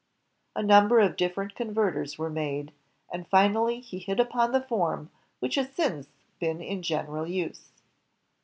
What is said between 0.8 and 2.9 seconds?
of different converters were made,